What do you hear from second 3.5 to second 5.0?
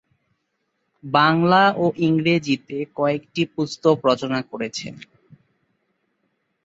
পুস্তক রচনা করেছেন।